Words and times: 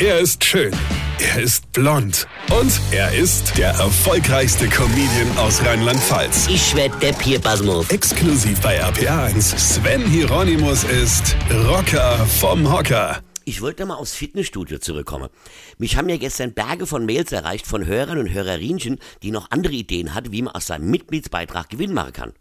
Er 0.00 0.20
ist 0.20 0.44
schön. 0.44 0.72
Er 1.18 1.42
ist 1.42 1.72
blond. 1.72 2.28
Und 2.56 2.70
er 2.92 3.12
ist 3.12 3.58
der 3.58 3.70
erfolgreichste 3.70 4.68
Comedian 4.68 5.36
aus 5.38 5.60
Rheinland-Pfalz. 5.64 6.46
Ich 6.46 6.76
werd 6.76 7.02
der 7.02 7.12
Pierpasmus. 7.14 7.90
Exklusiv 7.90 8.60
bei 8.60 8.80
RPA1. 8.80 9.58
Sven 9.58 10.06
Hieronymus 10.08 10.84
ist 10.84 11.34
Rocker 11.66 12.16
vom 12.26 12.72
Hocker. 12.72 13.20
Ich 13.44 13.60
wollte 13.60 13.86
mal 13.86 13.96
aufs 13.96 14.14
Fitnessstudio 14.14 14.78
zurückkommen. 14.78 15.30
Mich 15.78 15.96
haben 15.96 16.08
ja 16.08 16.16
gestern 16.16 16.54
Berge 16.54 16.86
von 16.86 17.04
Mails 17.04 17.32
erreicht 17.32 17.66
von 17.66 17.84
Hörern 17.84 18.18
und 18.18 18.32
Hörerinchen, 18.32 19.00
die 19.24 19.32
noch 19.32 19.50
andere 19.50 19.72
Ideen 19.72 20.14
hatten, 20.14 20.30
wie 20.30 20.42
man 20.42 20.54
aus 20.54 20.66
seinem 20.66 20.92
Mitgliedsbeitrag 20.92 21.70
Gewinn 21.70 21.92
machen 21.92 22.12
kann. 22.12 22.32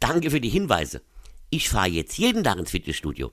Danke 0.00 0.30
für 0.30 0.40
die 0.40 0.48
Hinweise. 0.48 1.02
Ich 1.50 1.68
fahre 1.68 1.88
jetzt 1.88 2.16
jeden 2.16 2.42
Tag 2.42 2.56
ins 2.56 2.70
Fitnessstudio. 2.70 3.32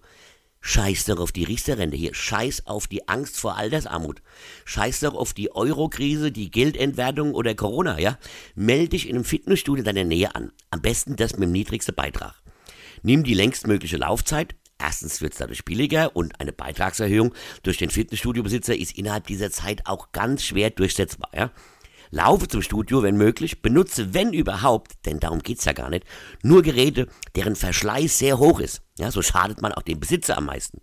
Scheiß 0.61 1.05
doch 1.05 1.19
auf 1.19 1.31
die 1.31 1.45
Riester-Rente 1.45 1.95
hier. 1.95 2.13
Scheiß 2.13 2.67
auf 2.67 2.87
die 2.87 3.07
Angst 3.07 3.37
vor 3.37 3.55
Altersarmut. 3.55 4.21
Scheiß 4.65 4.99
doch 5.01 5.15
auf 5.15 5.33
die 5.33 5.51
Euro-Krise, 5.51 6.31
die 6.31 6.51
Geldentwertung 6.51 7.33
oder 7.33 7.55
Corona, 7.55 7.99
ja? 7.99 8.17
Meld 8.55 8.93
dich 8.93 9.07
in 9.07 9.15
einem 9.15 9.23
Fitnessstudio 9.23 9.83
deiner 9.83 10.03
Nähe 10.03 10.35
an. 10.35 10.51
Am 10.69 10.81
besten 10.81 11.15
das 11.15 11.33
mit 11.33 11.43
dem 11.43 11.53
niedrigsten 11.53 11.95
Beitrag. 11.95 12.35
Nimm 13.03 13.23
die 13.23 13.33
längstmögliche 13.33 13.97
Laufzeit. 13.97 14.55
Erstens 14.77 15.21
wird 15.21 15.33
es 15.33 15.39
dadurch 15.39 15.65
billiger 15.65 16.15
und 16.15 16.39
eine 16.39 16.53
Beitragserhöhung 16.53 17.33
durch 17.63 17.77
den 17.77 17.89
Fitnessstudiobesitzer 17.89 18.75
ist 18.77 18.97
innerhalb 18.97 19.27
dieser 19.27 19.51
Zeit 19.51 19.85
auch 19.85 20.11
ganz 20.11 20.43
schwer 20.43 20.69
durchsetzbar, 20.69 21.29
ja? 21.33 21.51
Laufe 22.11 22.47
zum 22.47 22.61
Studio, 22.61 23.03
wenn 23.03 23.17
möglich, 23.17 23.61
benutze, 23.61 24.13
wenn 24.13 24.33
überhaupt, 24.33 25.05
denn 25.05 25.19
darum 25.19 25.39
geht's 25.39 25.65
ja 25.65 25.73
gar 25.73 25.89
nicht, 25.89 26.05
nur 26.41 26.63
Geräte, 26.63 27.07
deren 27.35 27.55
Verschleiß 27.55 28.17
sehr 28.17 28.39
hoch 28.39 28.59
ist. 28.59 28.81
Ja, 28.97 29.11
so 29.11 29.21
schadet 29.21 29.61
man 29.61 29.73
auch 29.73 29.83
dem 29.83 29.99
Besitzer 29.99 30.37
am 30.37 30.45
meisten. 30.45 30.81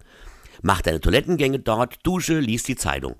Mach 0.63 0.83
deine 0.83 1.01
Toilettengänge 1.01 1.59
dort, 1.59 1.99
dusche, 2.05 2.39
lies 2.39 2.63
die 2.63 2.77
Zeitung. 2.77 3.17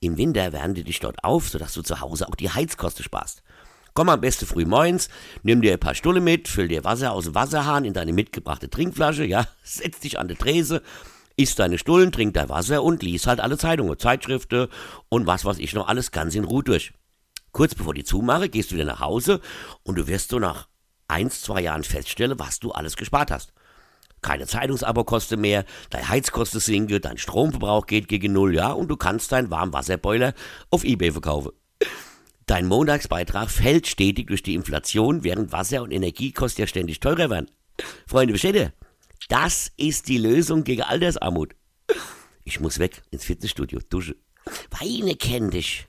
Im 0.00 0.16
Winter 0.16 0.52
wärmen 0.52 0.74
die 0.74 0.84
dich 0.84 1.00
dort 1.00 1.24
auf, 1.24 1.48
sodass 1.48 1.74
du 1.74 1.82
zu 1.82 2.00
Hause 2.00 2.28
auch 2.28 2.34
die 2.34 2.50
Heizkosten 2.50 3.04
sparst. 3.04 3.42
Komm 3.94 4.08
am 4.08 4.20
besten 4.20 4.46
früh 4.46 4.64
moins, 4.64 5.08
nimm 5.42 5.62
dir 5.62 5.72
ein 5.72 5.80
paar 5.80 5.94
Stulle 5.94 6.20
mit, 6.20 6.48
füll 6.48 6.68
dir 6.68 6.84
Wasser 6.84 7.12
aus 7.12 7.24
dem 7.24 7.34
Wasserhahn 7.34 7.84
in 7.84 7.92
deine 7.92 8.12
mitgebrachte 8.12 8.68
Trinkflasche, 8.68 9.24
ja, 9.24 9.46
setz 9.62 10.00
dich 10.00 10.18
an 10.18 10.28
die 10.28 10.34
Trese, 10.34 10.82
isst 11.36 11.58
deine 11.58 11.78
Stullen, 11.78 12.12
trink 12.12 12.34
dein 12.34 12.48
Wasser 12.48 12.82
und 12.82 13.02
lies 13.02 13.26
halt 13.26 13.40
alle 13.40 13.58
Zeitungen, 13.58 13.98
Zeitschriften 13.98 14.68
und 15.08 15.26
was 15.26 15.44
weiß 15.44 15.58
ich 15.58 15.74
noch 15.74 15.88
alles 15.88 16.10
ganz 16.10 16.34
in 16.34 16.44
Ruhe 16.44 16.62
durch. 16.62 16.92
Kurz 17.52 17.74
bevor 17.74 17.94
die 17.94 18.04
zumache, 18.04 18.48
gehst 18.48 18.70
du 18.70 18.74
wieder 18.74 18.86
nach 18.86 19.00
Hause 19.00 19.40
und 19.82 19.96
du 19.96 20.06
wirst 20.06 20.30
so 20.30 20.38
nach 20.38 20.68
eins, 21.06 21.42
zwei 21.42 21.60
Jahren 21.60 21.84
feststellen, 21.84 22.38
was 22.38 22.58
du 22.58 22.72
alles 22.72 22.96
gespart 22.96 23.30
hast. 23.30 23.52
Keine 24.22 24.46
Zeitungsabokosten 24.46 25.40
mehr, 25.40 25.64
dein 25.90 26.08
Heizkosten 26.08 26.60
sinke, 26.60 27.00
dein 27.00 27.18
Stromverbrauch 27.18 27.86
geht 27.86 28.08
gegen 28.08 28.32
Null, 28.32 28.54
ja, 28.54 28.72
und 28.72 28.88
du 28.88 28.96
kannst 28.96 29.32
deinen 29.32 29.50
Warmwasserboiler 29.50 30.32
auf 30.70 30.84
Ebay 30.84 31.12
verkaufen. 31.12 31.50
Dein 32.46 32.66
Montagsbeitrag 32.66 33.50
fällt 33.50 33.86
stetig 33.86 34.28
durch 34.28 34.42
die 34.42 34.54
Inflation, 34.54 35.24
während 35.24 35.52
Wasser 35.52 35.82
und 35.82 35.90
Energiekosten 35.90 36.62
ja 36.62 36.66
ständig 36.66 37.00
teurer 37.00 37.30
werden. 37.30 37.50
Freunde, 38.06 38.34
versteht 38.34 38.54
ihr? 38.54 38.72
Das 39.28 39.72
ist 39.76 40.08
die 40.08 40.18
Lösung 40.18 40.64
gegen 40.64 40.82
Altersarmut. 40.82 41.54
Ich 42.44 42.60
muss 42.60 42.78
weg 42.78 43.02
ins 43.10 43.24
Fitnessstudio, 43.24 43.80
dusche. 43.88 44.16
Weine 44.70 45.16
kenn 45.16 45.50
dich. 45.50 45.88